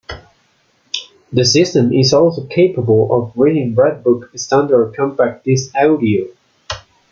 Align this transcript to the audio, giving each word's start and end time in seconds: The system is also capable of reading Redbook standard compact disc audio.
The 1.31 1.45
system 1.45 1.93
is 1.93 2.11
also 2.11 2.47
capable 2.47 3.13
of 3.13 3.37
reading 3.37 3.75
Redbook 3.75 4.31
standard 4.39 4.95
compact 4.97 5.45
disc 5.45 5.75
audio. 5.75 6.25